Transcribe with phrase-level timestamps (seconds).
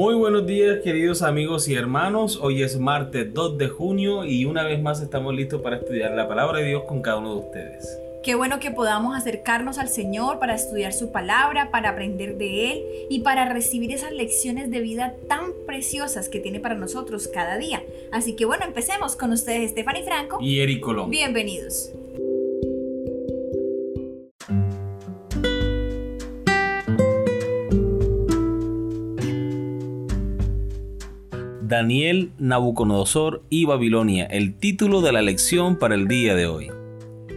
[0.00, 4.62] Muy buenos días queridos amigos y hermanos, hoy es martes 2 de junio y una
[4.62, 8.00] vez más estamos listos para estudiar la palabra de Dios con cada uno de ustedes.
[8.22, 12.82] Qué bueno que podamos acercarnos al Señor para estudiar su palabra, para aprender de Él
[13.10, 17.82] y para recibir esas lecciones de vida tan preciosas que tiene para nosotros cada día.
[18.10, 21.10] Así que bueno, empecemos con ustedes, Stephanie Franco y Eric Colón.
[21.10, 21.92] Bienvenidos.
[31.70, 36.68] Daniel, Nabucodonosor y Babilonia, el título de la lección para el día de hoy.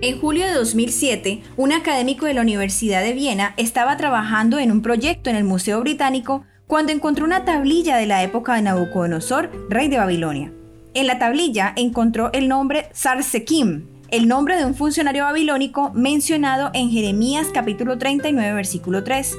[0.01, 4.81] En julio de 2007, un académico de la Universidad de Viena estaba trabajando en un
[4.81, 9.87] proyecto en el Museo Británico cuando encontró una tablilla de la época de Nabucodonosor, rey
[9.87, 10.51] de Babilonia.
[10.95, 16.89] En la tablilla encontró el nombre Sarsekim, el nombre de un funcionario babilónico mencionado en
[16.89, 19.37] Jeremías capítulo 39 versículo 3.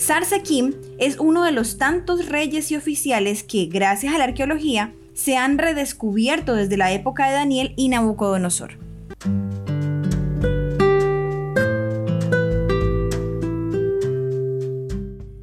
[0.00, 5.36] Sarsekim es uno de los tantos reyes y oficiales que, gracias a la arqueología, se
[5.36, 8.78] han redescubierto desde la época de Daniel y Nabucodonosor.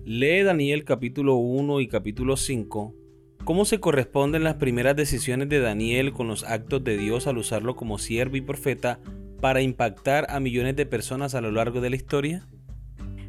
[0.05, 2.95] Lee Daniel capítulo 1 y capítulo 5.
[3.43, 7.75] ¿Cómo se corresponden las primeras decisiones de Daniel con los actos de Dios al usarlo
[7.75, 8.99] como siervo y profeta
[9.39, 12.47] para impactar a millones de personas a lo largo de la historia?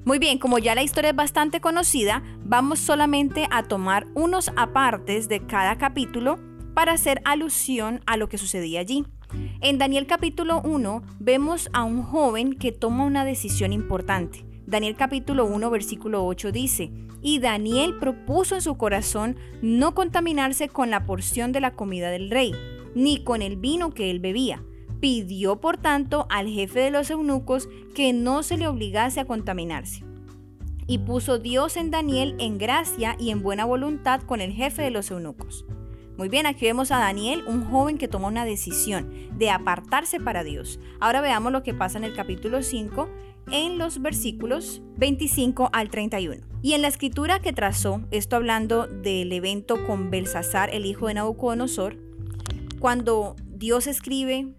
[0.05, 5.29] Muy bien, como ya la historia es bastante conocida, vamos solamente a tomar unos apartes
[5.29, 6.39] de cada capítulo
[6.73, 9.05] para hacer alusión a lo que sucedía allí.
[9.61, 14.47] En Daniel capítulo 1 vemos a un joven que toma una decisión importante.
[14.67, 16.91] Daniel capítulo 1 versículo 8 dice,
[17.21, 22.31] y Daniel propuso en su corazón no contaminarse con la porción de la comida del
[22.31, 22.55] rey,
[22.95, 24.63] ni con el vino que él bebía
[25.01, 30.05] Pidió, por tanto, al jefe de los eunucos que no se le obligase a contaminarse.
[30.87, 34.91] Y puso Dios en Daniel en gracia y en buena voluntad con el jefe de
[34.91, 35.65] los eunucos.
[36.19, 39.09] Muy bien, aquí vemos a Daniel, un joven que tomó una decisión
[39.39, 40.81] de apartarse para Dios.
[40.99, 43.09] Ahora veamos lo que pasa en el capítulo 5,
[43.53, 46.45] en los versículos 25 al 31.
[46.61, 51.15] Y en la escritura que trazó, esto hablando del evento con Belsasar, el hijo de
[51.15, 51.97] Nabucodonosor,
[52.81, 54.55] cuando Dios escribe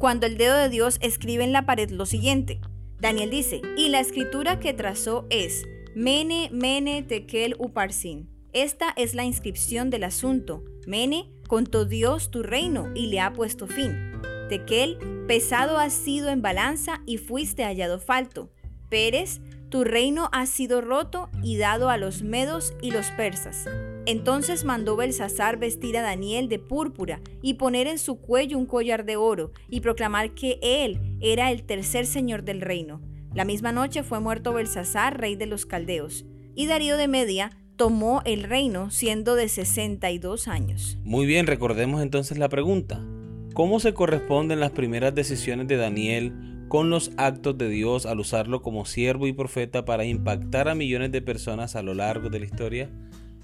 [0.00, 2.58] cuando el dedo de Dios escribe en la pared lo siguiente.
[2.98, 8.30] Daniel dice, y la escritura que trazó es Mene, Mene, Tekel, Uparsin.
[8.54, 10.64] Esta es la inscripción del asunto.
[10.86, 13.94] Mene, contó Dios tu reino y le ha puesto fin.
[14.48, 14.96] Tekel,
[15.28, 18.50] pesado has sido en balanza y fuiste hallado falto.
[18.88, 23.66] Pérez, tu reino ha sido roto y dado a los medos y los persas.
[24.04, 29.04] Entonces mandó Belsasar vestir a Daniel de púrpura y poner en su cuello un collar
[29.04, 33.00] de oro y proclamar que él era el tercer señor del reino.
[33.32, 36.26] La misma noche fue muerto Belsasar, rey de los caldeos,
[36.56, 40.98] y Darío de Media tomó el reino siendo de 62 años.
[41.04, 43.00] Muy bien, recordemos entonces la pregunta.
[43.54, 46.32] ¿Cómo se corresponden las primeras decisiones de Daniel
[46.70, 51.12] con los actos de Dios al usarlo como siervo y profeta para impactar a millones
[51.12, 52.88] de personas a lo largo de la historia?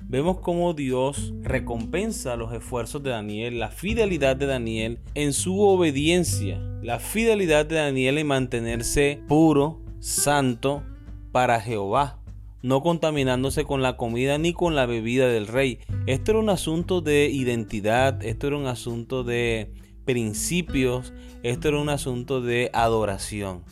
[0.09, 6.61] vemos cómo Dios recompensa los esfuerzos de Daniel, la fidelidad de Daniel en su obediencia,
[6.83, 10.85] la fidelidad de Daniel en mantenerse puro, santo
[11.33, 12.21] para Jehová,
[12.63, 15.81] no contaminándose con la comida ni con la bebida del rey.
[16.07, 19.73] Esto era un asunto de identidad, esto era un asunto de
[20.07, 21.13] principios,
[21.43, 23.63] esto era un asunto de adoración.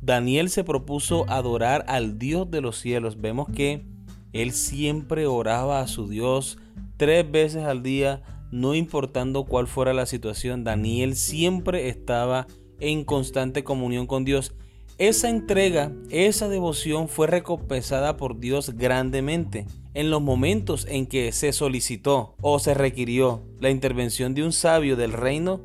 [0.00, 3.20] Daniel se propuso adorar al Dios de los cielos.
[3.20, 3.84] Vemos que
[4.32, 6.58] él siempre oraba a su Dios
[6.96, 10.64] tres veces al día, no importando cuál fuera la situación.
[10.64, 12.46] Daniel siempre estaba
[12.80, 14.54] en constante comunión con Dios.
[14.98, 19.66] Esa entrega, esa devoción fue recompensada por Dios grandemente.
[19.96, 24.94] En los momentos en que se solicitó o se requirió la intervención de un sabio
[24.94, 25.62] del reino,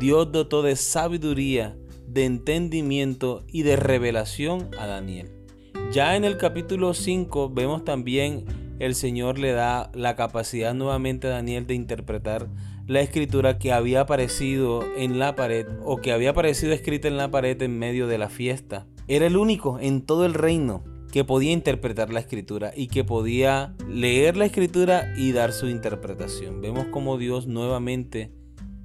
[0.00, 1.76] Dios dotó de sabiduría,
[2.08, 5.30] de entendimiento y de revelación a Daniel.
[5.92, 8.46] Ya en el capítulo 5 vemos también
[8.80, 12.48] el Señor le da la capacidad nuevamente a Daniel de interpretar
[12.88, 17.30] la escritura que había aparecido en la pared o que había aparecido escrita en la
[17.30, 18.88] pared en medio de la fiesta.
[19.06, 23.74] Era el único en todo el reino que podía interpretar la escritura y que podía
[23.88, 26.60] leer la escritura y dar su interpretación.
[26.60, 28.32] Vemos como Dios nuevamente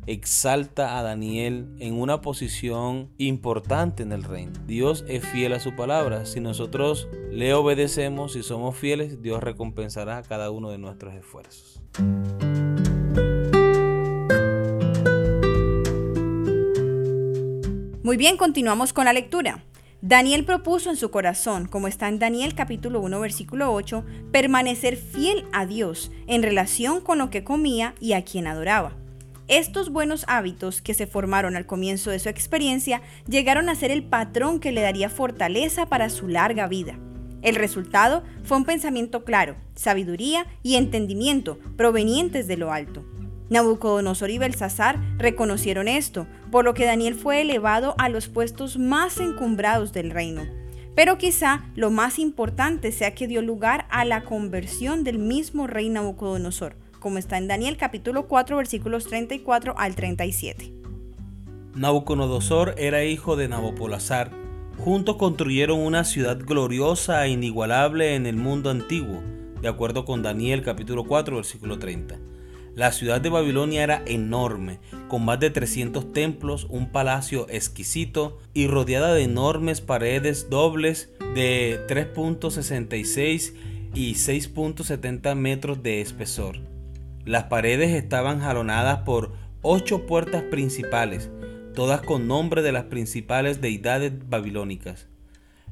[0.05, 4.53] exalta a Daniel en una posición importante en el reino.
[4.65, 6.25] Dios es fiel a su palabra.
[6.25, 11.81] Si nosotros le obedecemos y somos fieles, Dios recompensará a cada uno de nuestros esfuerzos.
[18.03, 19.63] Muy bien, continuamos con la lectura.
[20.05, 24.03] Daniel propuso en su corazón, como está en Daniel capítulo 1 versículo 8,
[24.33, 28.97] permanecer fiel a Dios en relación con lo que comía y a quien adoraba.
[29.47, 34.03] Estos buenos hábitos que se formaron al comienzo de su experiencia llegaron a ser el
[34.03, 36.99] patrón que le daría fortaleza para su larga vida.
[37.41, 43.05] El resultado fue un pensamiento claro, sabiduría y entendimiento provenientes de lo alto.
[43.53, 49.19] Nabucodonosor y Belsasar reconocieron esto, por lo que Daniel fue elevado a los puestos más
[49.19, 50.41] encumbrados del reino.
[50.95, 55.89] Pero quizá lo más importante sea que dio lugar a la conversión del mismo rey
[55.89, 60.73] Nabucodonosor, como está en Daniel capítulo 4 versículos 34 al 37.
[61.75, 64.31] Nabucodonosor era hijo de Nabopolazar.
[64.79, 69.21] Juntos construyeron una ciudad gloriosa e inigualable en el mundo antiguo,
[69.61, 72.32] de acuerdo con Daniel capítulo 4 versículo 30.
[72.75, 78.65] La ciudad de Babilonia era enorme, con más de 300 templos, un palacio exquisito y
[78.65, 83.53] rodeada de enormes paredes dobles de 3.66
[83.93, 86.57] y 6.70 metros de espesor.
[87.25, 91.29] Las paredes estaban jalonadas por ocho puertas principales,
[91.75, 95.07] todas con nombre de las principales deidades babilónicas.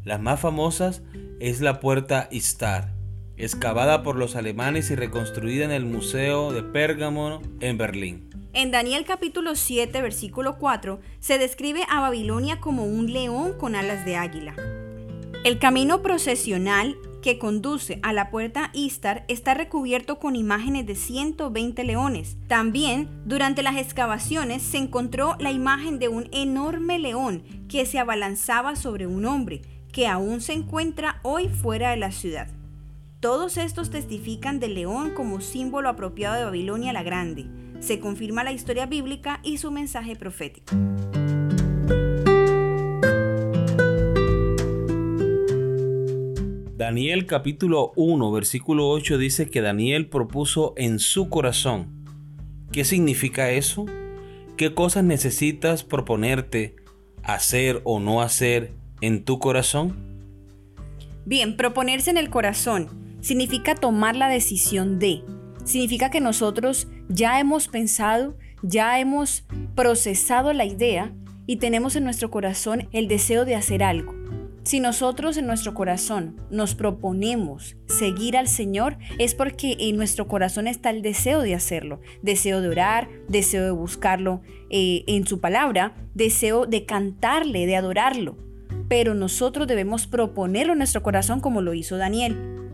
[0.03, 1.01] Las más famosas
[1.39, 2.93] es la puerta Istar,
[3.41, 8.29] excavada por los alemanes y reconstruida en el Museo de Pérgamo en Berlín.
[8.53, 14.05] En Daniel capítulo 7, versículo 4, se describe a Babilonia como un león con alas
[14.05, 14.55] de águila.
[15.43, 21.83] El camino procesional que conduce a la puerta Istar está recubierto con imágenes de 120
[21.83, 22.37] leones.
[22.47, 28.75] También, durante las excavaciones, se encontró la imagen de un enorme león que se abalanzaba
[28.75, 29.61] sobre un hombre,
[29.91, 32.47] que aún se encuentra hoy fuera de la ciudad.
[33.21, 37.45] Todos estos testifican del león como símbolo apropiado de Babilonia la Grande.
[37.79, 40.73] Se confirma la historia bíblica y su mensaje profético.
[46.75, 52.03] Daniel capítulo 1 versículo 8 dice que Daniel propuso en su corazón.
[52.71, 53.85] ¿Qué significa eso?
[54.57, 56.75] ¿Qué cosas necesitas proponerte
[57.21, 59.95] hacer o no hacer en tu corazón?
[61.23, 65.23] Bien, proponerse en el corazón significa tomar la decisión de.
[65.63, 69.45] Significa que nosotros ya hemos pensado, ya hemos
[69.75, 71.13] procesado la idea
[71.47, 74.21] y tenemos en nuestro corazón el deseo de hacer algo.
[74.63, 80.67] Si nosotros en nuestro corazón nos proponemos seguir al Señor, es porque en nuestro corazón
[80.67, 85.95] está el deseo de hacerlo, deseo de orar, deseo de buscarlo eh, en su palabra,
[86.13, 88.37] deseo de cantarle, de adorarlo.
[88.87, 92.70] Pero nosotros debemos proponerlo en nuestro corazón como lo hizo Daniel.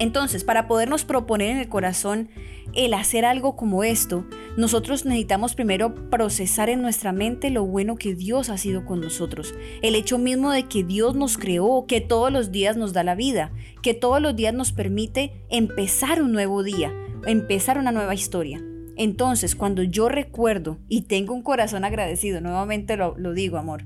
[0.00, 2.30] Entonces, para podernos proponer en el corazón
[2.74, 4.24] el hacer algo como esto,
[4.56, 9.54] nosotros necesitamos primero procesar en nuestra mente lo bueno que Dios ha sido con nosotros.
[9.82, 13.14] El hecho mismo de que Dios nos creó, que todos los días nos da la
[13.14, 13.52] vida,
[13.82, 16.92] que todos los días nos permite empezar un nuevo día,
[17.26, 18.62] empezar una nueva historia.
[18.96, 23.84] Entonces, cuando yo recuerdo y tengo un corazón agradecido, nuevamente lo, digo, amor,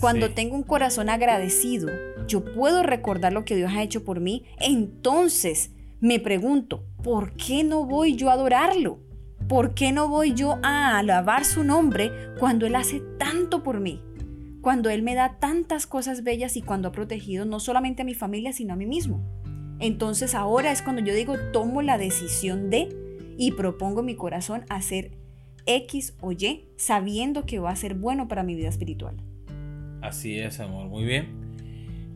[0.00, 1.90] cuando tengo un corazón agradecido,
[2.26, 7.64] yo puedo recordar lo que Dios ha hecho por mí, entonces me pregunto, ¿por qué
[7.64, 8.98] no voy yo a adorarlo?
[9.48, 14.02] ¿Por qué no voy yo a alabar su nombre cuando Él hace tanto por mí?
[14.60, 18.14] Cuando Él me da tantas cosas bellas y cuando ha protegido no solamente a mi
[18.14, 19.22] familia, sino a mí mismo.
[19.78, 22.88] Entonces ahora es cuando yo digo, tomo la decisión de
[23.36, 25.12] y propongo mi corazón hacer
[25.66, 29.16] X o Y, sabiendo que va a ser bueno para mi vida espiritual.
[30.00, 31.41] Así es, amor, muy bien.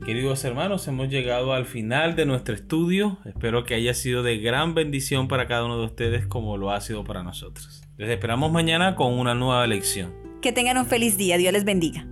[0.04, 3.18] Queridos hermanos, hemos llegado al final de nuestro estudio.
[3.24, 6.80] Espero que haya sido de gran bendición para cada uno de ustedes como lo ha
[6.80, 7.82] sido para nosotros.
[7.96, 10.14] Les esperamos mañana con una nueva lección.
[10.42, 11.38] Que tengan un feliz día.
[11.38, 12.06] Dios les bendiga.